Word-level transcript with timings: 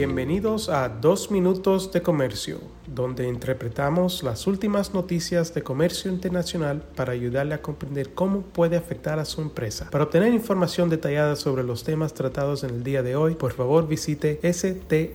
Bienvenidos 0.00 0.70
a 0.70 0.88
Dos 0.88 1.30
Minutos 1.30 1.92
de 1.92 2.00
Comercio, 2.00 2.58
donde 2.86 3.28
interpretamos 3.28 4.22
las 4.22 4.46
últimas 4.46 4.94
noticias 4.94 5.52
de 5.52 5.62
comercio 5.62 6.10
internacional 6.10 6.80
para 6.96 7.12
ayudarle 7.12 7.52
a 7.52 7.60
comprender 7.60 8.14
cómo 8.14 8.40
puede 8.40 8.78
afectar 8.78 9.18
a 9.18 9.26
su 9.26 9.42
empresa. 9.42 9.90
Para 9.90 10.04
obtener 10.04 10.32
información 10.32 10.88
detallada 10.88 11.36
sobre 11.36 11.64
los 11.64 11.84
temas 11.84 12.14
tratados 12.14 12.64
en 12.64 12.70
el 12.70 12.82
día 12.82 13.02
de 13.02 13.14
hoy, 13.14 13.34
por 13.34 13.52
favor 13.52 13.86
visite 13.86 14.40
strtrade.com. 14.42 15.10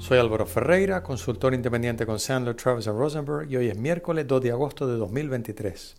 Soy 0.00 0.18
Álvaro 0.18 0.46
Ferreira, 0.46 1.04
consultor 1.04 1.54
independiente 1.54 2.04
con 2.04 2.18
Sandler, 2.18 2.56
Travis 2.56 2.86
Rosenberg 2.86 3.48
y 3.48 3.58
hoy 3.58 3.68
es 3.68 3.78
miércoles 3.78 4.26
2 4.26 4.42
de 4.42 4.50
agosto 4.50 4.88
de 4.88 4.96
2023. 4.96 5.94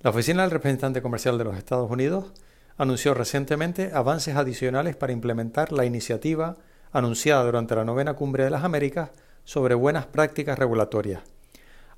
La 0.00 0.08
Oficina 0.08 0.40
del 0.40 0.52
Representante 0.52 1.02
Comercial 1.02 1.36
de 1.36 1.44
los 1.44 1.58
Estados 1.58 1.90
Unidos 1.90 2.32
anunció 2.76 3.14
recientemente 3.14 3.90
avances 3.94 4.36
adicionales 4.36 4.96
para 4.96 5.12
implementar 5.12 5.72
la 5.72 5.84
iniciativa 5.84 6.56
anunciada 6.92 7.44
durante 7.44 7.74
la 7.74 7.84
novena 7.84 8.14
cumbre 8.14 8.44
de 8.44 8.50
las 8.50 8.64
Américas 8.64 9.10
sobre 9.44 9.74
buenas 9.74 10.06
prácticas 10.06 10.58
regulatorias, 10.58 11.22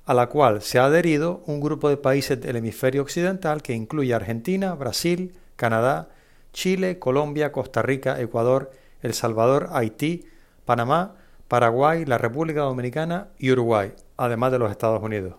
a 0.05 0.13
la 0.13 0.27
cual 0.27 0.61
se 0.61 0.79
ha 0.79 0.85
adherido 0.85 1.43
un 1.45 1.61
grupo 1.61 1.89
de 1.89 1.97
países 1.97 2.39
del 2.41 2.57
hemisferio 2.57 3.01
occidental 3.01 3.61
que 3.61 3.73
incluye 3.73 4.13
Argentina, 4.13 4.73
Brasil, 4.73 5.33
Canadá, 5.55 6.09
Chile, 6.53 6.99
Colombia, 6.99 7.51
Costa 7.51 7.81
Rica, 7.81 8.19
Ecuador, 8.19 8.71
El 9.01 9.13
Salvador, 9.13 9.69
Haití, 9.71 10.25
Panamá, 10.65 11.15
Paraguay, 11.47 12.05
la 12.05 12.17
República 12.17 12.61
Dominicana 12.61 13.29
y 13.37 13.51
Uruguay, 13.51 13.93
además 14.17 14.51
de 14.51 14.59
los 14.59 14.71
Estados 14.71 15.01
Unidos. 15.01 15.35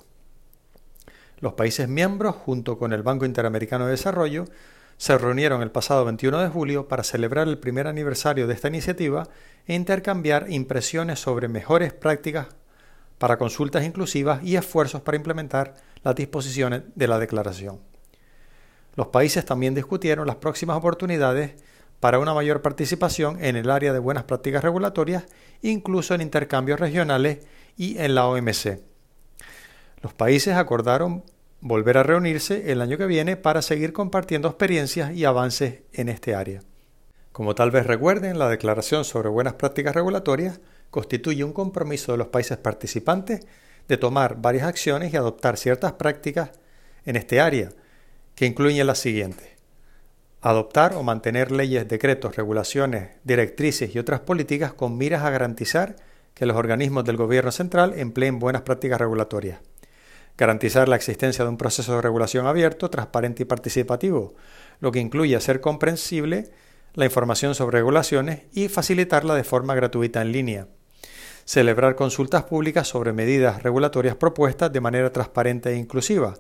Los 1.41 1.53
países 1.53 1.89
miembros, 1.89 2.35
junto 2.35 2.79
con 2.79 2.93
el 2.93 3.03
Banco 3.03 3.25
Interamericano 3.25 3.85
de 3.85 3.93
Desarrollo, 3.93 4.47
se 4.99 5.17
reunieron 5.17 5.63
el 5.63 5.71
pasado 5.71 6.05
21 6.05 6.41
de 6.41 6.49
julio 6.49 6.89
para 6.89 7.05
celebrar 7.05 7.47
el 7.47 7.59
primer 7.59 7.87
aniversario 7.87 8.49
de 8.49 8.55
esta 8.55 8.67
iniciativa 8.67 9.29
e 9.67 9.75
intercambiar 9.75 10.51
impresiones 10.51 11.21
sobre 11.21 11.47
mejores 11.47 11.93
prácticas 11.93 12.49
para 13.19 13.39
consultas 13.39 13.85
inclusivas 13.85 14.43
y 14.43 14.57
esfuerzos 14.57 15.01
para 15.03 15.17
implementar 15.17 15.77
las 16.03 16.17
disposiciones 16.17 16.83
de 16.97 17.07
la 17.07 17.19
declaración. 17.21 17.81
Los 18.97 19.09
países 19.09 19.45
también 19.45 19.75
discutieron 19.75 20.27
las 20.27 20.37
próximas 20.37 20.77
oportunidades 20.77 21.55
para 22.01 22.19
una 22.19 22.35
mayor 22.35 22.61
participación 22.61 23.43
en 23.43 23.55
el 23.55 23.71
área 23.71 23.93
de 23.93 23.99
buenas 24.01 24.25
prácticas 24.25 24.65
regulatorias, 24.65 25.27
incluso 25.63 26.15
en 26.15 26.23
intercambios 26.23 26.81
regionales 26.81 27.47
y 27.77 27.99
en 27.99 28.17
la 28.17 28.27
OMC. 28.27 28.81
Los 30.03 30.13
países 30.15 30.55
acordaron 30.55 31.23
volver 31.61 31.99
a 31.99 32.03
reunirse 32.03 32.71
el 32.71 32.81
año 32.81 32.97
que 32.99 33.07
viene 33.07 33.37
para 33.37 33.63
seguir 33.63 33.93
compartiendo 33.93 34.49
experiencias 34.49 35.13
y 35.15 35.25
avances 35.25 35.81
en 35.93 36.09
este 36.09 36.35
área. 36.35 36.63
Como 37.33 37.55
tal 37.55 37.71
vez 37.71 37.87
recuerden, 37.87 38.39
la 38.39 38.49
Declaración 38.49 39.05
sobre 39.05 39.29
Buenas 39.29 39.55
Prácticas 39.55 39.95
Regulatorias 39.95 40.61
constituye 40.91 41.45
un 41.45 41.53
compromiso 41.53 42.13
de 42.13 42.19
los 42.19 42.29
países 42.29 42.59
participantes 42.59 43.41
de 43.89 43.97
tomar 43.97 44.41
varias 44.41 44.67
acciones 44.67 45.13
y 45.13 45.17
adoptar 45.17 45.57
ciertas 45.57 45.93
prácticas 45.93 46.51
en 47.05 47.17
este 47.17 47.41
área, 47.41 47.71
que 48.35 48.47
incluyen 48.47 48.87
las 48.87 48.99
siguientes. 48.99 49.49
Adoptar 50.41 50.95
o 50.95 51.03
mantener 51.03 51.51
leyes, 51.51 51.89
decretos, 51.89 52.37
regulaciones, 52.37 53.11
directrices 53.25 53.95
y 53.95 53.99
otras 53.99 54.21
políticas 54.21 54.73
con 54.73 54.97
miras 54.97 55.25
a 55.25 55.31
garantizar 55.31 55.97
que 56.35 56.47
los 56.47 56.57
organismos 56.57 57.05
del 57.05 57.17
gobierno 57.17 57.51
central 57.51 57.95
empleen 57.97 58.39
buenas 58.39 58.63
prácticas 58.63 59.01
regulatorias 59.01 59.59
garantizar 60.39 60.89
la 60.89 60.97
existencia 60.97 61.45
de 61.45 61.51
un 61.51 61.57
proceso 61.59 61.97
de 61.97 62.01
regulación 62.01 62.47
abierto, 62.47 62.89
transparente 62.89 63.43
y 63.43 63.47
participativo, 63.47 64.35
lo 64.81 64.93
que 64.93 65.01
incluye 65.01 65.35
hacer 65.35 65.61
comprensible 65.61 66.53
la 66.95 67.05
información 67.05 67.57
sobre 67.57 67.79
regulaciones 67.79 68.43
y 68.53 68.69
facilitarla 68.69 69.35
de 69.35 69.45
forma 69.45 69.75
gratuita 69.75 70.23
en 70.23 70.33
línea. 70.33 70.69
Celebrar 71.45 71.97
consultas 71.97 72.45
públicas 72.45 72.87
sobre 72.87 73.13
medidas 73.13 73.63
regulatorias 73.63 74.15
propuestas 74.15 74.73
de 74.73 74.81
manera 74.81 75.13
transparente 75.13 75.71
e 75.71 75.77
inclusiva. 75.77 76.35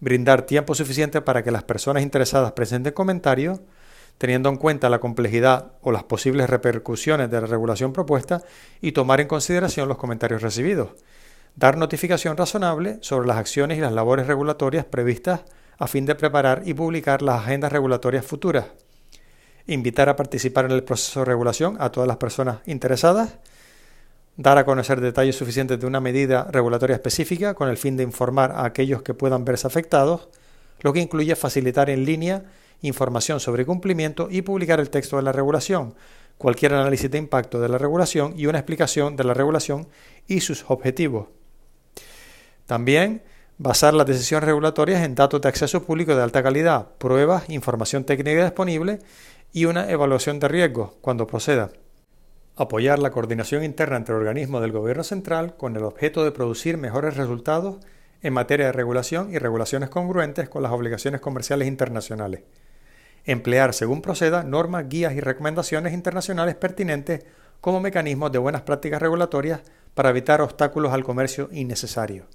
Brindar 0.00 0.42
tiempo 0.42 0.74
suficiente 0.74 1.20
para 1.20 1.42
que 1.42 1.50
las 1.50 1.64
personas 1.64 2.02
interesadas 2.02 2.52
presenten 2.52 2.94
comentarios, 2.94 3.60
teniendo 4.18 4.48
en 4.48 4.56
cuenta 4.56 4.88
la 4.88 5.00
complejidad 5.00 5.72
o 5.82 5.92
las 5.92 6.04
posibles 6.04 6.48
repercusiones 6.48 7.30
de 7.30 7.40
la 7.40 7.46
regulación 7.46 7.92
propuesta 7.92 8.42
y 8.80 8.92
tomar 8.92 9.20
en 9.20 9.28
consideración 9.28 9.88
los 9.88 9.98
comentarios 9.98 10.42
recibidos 10.42 10.90
dar 11.56 11.76
notificación 11.76 12.36
razonable 12.36 12.98
sobre 13.02 13.28
las 13.28 13.36
acciones 13.36 13.78
y 13.78 13.80
las 13.80 13.92
labores 13.92 14.26
regulatorias 14.26 14.84
previstas 14.84 15.42
a 15.78 15.86
fin 15.86 16.06
de 16.06 16.14
preparar 16.14 16.62
y 16.64 16.74
publicar 16.74 17.22
las 17.22 17.42
agendas 17.42 17.72
regulatorias 17.72 18.24
futuras, 18.24 18.66
invitar 19.66 20.08
a 20.08 20.16
participar 20.16 20.64
en 20.64 20.72
el 20.72 20.84
proceso 20.84 21.20
de 21.20 21.26
regulación 21.26 21.76
a 21.80 21.90
todas 21.90 22.08
las 22.08 22.16
personas 22.16 22.60
interesadas, 22.66 23.38
dar 24.36 24.58
a 24.58 24.64
conocer 24.64 25.00
detalles 25.00 25.36
suficientes 25.36 25.78
de 25.78 25.86
una 25.86 26.00
medida 26.00 26.48
regulatoria 26.50 26.96
específica 26.96 27.54
con 27.54 27.68
el 27.68 27.76
fin 27.76 27.96
de 27.96 28.02
informar 28.02 28.52
a 28.52 28.64
aquellos 28.64 29.02
que 29.02 29.14
puedan 29.14 29.44
verse 29.44 29.66
afectados, 29.66 30.28
lo 30.80 30.92
que 30.92 31.00
incluye 31.00 31.36
facilitar 31.36 31.90
en 31.90 32.04
línea 32.04 32.44
información 32.80 33.40
sobre 33.40 33.64
cumplimiento 33.64 34.28
y 34.30 34.42
publicar 34.42 34.80
el 34.80 34.90
texto 34.90 35.16
de 35.16 35.22
la 35.22 35.32
regulación, 35.32 35.94
cualquier 36.38 36.74
análisis 36.74 37.10
de 37.10 37.18
impacto 37.18 37.60
de 37.60 37.68
la 37.68 37.78
regulación 37.78 38.34
y 38.36 38.46
una 38.46 38.58
explicación 38.58 39.16
de 39.16 39.24
la 39.24 39.34
regulación 39.34 39.86
y 40.26 40.40
sus 40.40 40.64
objetivos. 40.68 41.28
También 42.66 43.22
basar 43.58 43.94
las 43.94 44.06
decisiones 44.06 44.46
regulatorias 44.46 45.02
en 45.04 45.14
datos 45.14 45.40
de 45.40 45.48
acceso 45.48 45.84
público 45.84 46.16
de 46.16 46.22
alta 46.22 46.42
calidad, 46.42 46.88
pruebas, 46.98 47.48
información 47.48 48.04
técnica 48.04 48.44
disponible 48.44 48.98
y 49.52 49.66
una 49.66 49.88
evaluación 49.90 50.40
de 50.40 50.48
riesgos 50.48 50.92
cuando 51.00 51.26
proceda. 51.26 51.70
Apoyar 52.56 52.98
la 52.98 53.10
coordinación 53.10 53.64
interna 53.64 53.96
entre 53.96 54.14
organismos 54.14 54.60
del 54.62 54.72
Gobierno 54.72 55.04
central 55.04 55.56
con 55.56 55.76
el 55.76 55.84
objeto 55.84 56.24
de 56.24 56.32
producir 56.32 56.76
mejores 56.76 57.16
resultados 57.16 57.76
en 58.20 58.32
materia 58.32 58.66
de 58.66 58.72
regulación 58.72 59.32
y 59.32 59.38
regulaciones 59.38 59.90
congruentes 59.90 60.48
con 60.48 60.62
las 60.62 60.72
obligaciones 60.72 61.20
comerciales 61.20 61.68
internacionales. 61.68 62.42
Emplear, 63.24 63.74
según 63.74 64.02
proceda, 64.02 64.42
normas, 64.42 64.88
guías 64.88 65.14
y 65.14 65.20
recomendaciones 65.20 65.92
internacionales 65.92 66.56
pertinentes 66.56 67.24
como 67.60 67.80
mecanismos 67.80 68.32
de 68.32 68.38
buenas 68.38 68.62
prácticas 68.62 69.00
regulatorias 69.00 69.60
para 69.94 70.10
evitar 70.10 70.40
obstáculos 70.40 70.92
al 70.92 71.04
comercio 71.04 71.48
innecesarios 71.52 72.26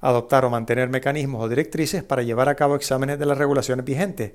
adoptar 0.00 0.44
o 0.44 0.50
mantener 0.50 0.88
mecanismos 0.88 1.42
o 1.42 1.48
directrices 1.48 2.02
para 2.02 2.22
llevar 2.22 2.48
a 2.48 2.54
cabo 2.54 2.76
exámenes 2.76 3.18
de 3.18 3.26
las 3.26 3.38
regulaciones 3.38 3.84
vigentes, 3.84 4.32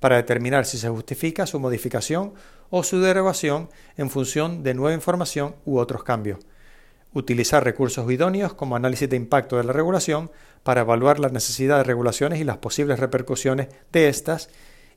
para 0.00 0.16
determinar 0.16 0.64
si 0.66 0.78
se 0.78 0.88
justifica 0.88 1.46
su 1.46 1.60
modificación 1.60 2.32
o 2.70 2.82
su 2.82 3.00
derogación 3.00 3.68
en 3.96 4.10
función 4.10 4.62
de 4.62 4.74
nueva 4.74 4.94
información 4.94 5.54
u 5.64 5.78
otros 5.78 6.02
cambios. 6.02 6.38
Utilizar 7.12 7.64
recursos 7.64 8.10
idóneos 8.10 8.54
como 8.54 8.76
análisis 8.76 9.10
de 9.10 9.16
impacto 9.16 9.56
de 9.56 9.64
la 9.64 9.72
regulación 9.72 10.30
para 10.62 10.82
evaluar 10.82 11.18
la 11.18 11.28
necesidad 11.28 11.78
de 11.78 11.84
regulaciones 11.84 12.40
y 12.40 12.44
las 12.44 12.58
posibles 12.58 13.00
repercusiones 13.00 13.68
de 13.92 14.08
estas 14.08 14.48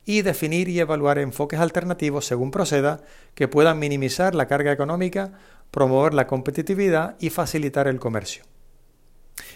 y 0.06 0.22
definir 0.22 0.70
y 0.70 0.80
evaluar 0.80 1.18
enfoques 1.18 1.60
alternativos 1.60 2.26
según 2.26 2.52
proceda 2.52 3.02
que 3.36 3.48
puedan 3.48 3.80
minimizar 3.80 4.36
la 4.36 4.48
carga 4.48 4.72
económica, 4.72 5.34
promover 5.72 6.14
la 6.14 6.28
competitividad 6.28 7.16
y 7.20 7.30
facilitar 7.30 7.88
el 7.88 8.00
comercio. 8.00 8.44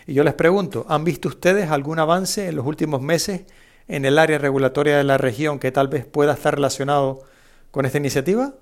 Y 0.08 0.14
yo 0.14 0.24
les 0.24 0.34
pregunto, 0.34 0.86
¿han 0.88 1.04
visto 1.04 1.28
ustedes 1.28 1.70
algún 1.70 2.00
avance 2.00 2.48
en 2.48 2.56
los 2.56 2.66
últimos 2.66 3.02
meses 3.02 3.42
en 3.90 4.06
el 4.06 4.18
área 4.18 4.38
regulatoria 4.38 4.98
de 4.98 5.04
la 5.04 5.18
región 5.18 5.60
que 5.60 5.74
tal 5.74 5.90
vez 5.90 6.06
pueda 6.06 6.34
estar 6.34 6.56
relacionado 6.56 7.24
con 7.72 7.86
esta 7.86 7.98
iniciativa? 7.98 8.54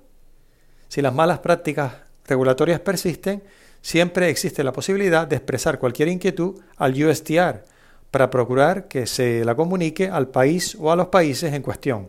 Si 0.88 1.00
las 1.00 1.14
malas 1.14 1.38
prácticas 1.38 1.92
regulatorias 2.26 2.80
persisten, 2.80 3.44
siempre 3.80 4.28
existe 4.28 4.64
la 4.64 4.72
posibilidad 4.72 5.28
de 5.28 5.36
expresar 5.36 5.78
cualquier 5.78 6.08
inquietud 6.08 6.60
al 6.76 7.00
USTR 7.00 7.64
para 8.10 8.28
procurar 8.28 8.88
que 8.88 9.06
se 9.06 9.44
la 9.44 9.54
comunique 9.54 10.08
al 10.08 10.28
país 10.28 10.76
o 10.80 10.90
a 10.90 10.96
los 10.96 11.08
países 11.08 11.54
en 11.54 11.62
cuestión. 11.62 12.08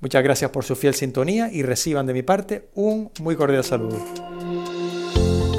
Muchas 0.00 0.22
gracias 0.22 0.50
por 0.50 0.64
su 0.64 0.76
fiel 0.76 0.94
sintonía 0.94 1.50
y 1.50 1.62
reciban 1.62 2.06
de 2.06 2.12
mi 2.12 2.22
parte 2.22 2.68
un 2.74 3.10
muy 3.20 3.34
cordial 3.34 3.64
saludo. 3.64 3.96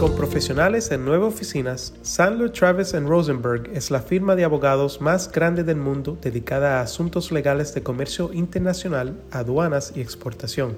Con 0.05 0.15
profesionales 0.15 0.91
en 0.91 1.03
nueve 1.03 1.25
oficinas, 1.25 1.95
Sandler 2.03 2.51
Travis 2.51 2.93
Rosenberg 2.93 3.71
es 3.73 3.89
la 3.89 4.01
firma 4.01 4.35
de 4.35 4.43
abogados 4.43 5.01
más 5.01 5.31
grande 5.31 5.63
del 5.63 5.77
mundo 5.77 6.15
dedicada 6.21 6.77
a 6.77 6.81
asuntos 6.83 7.31
legales 7.31 7.73
de 7.73 7.81
comercio 7.81 8.31
internacional, 8.31 9.19
aduanas 9.31 9.93
y 9.95 10.01
exportación. 10.01 10.77